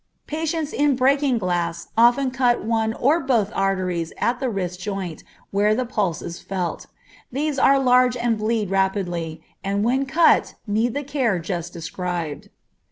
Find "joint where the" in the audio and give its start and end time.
4.79-5.85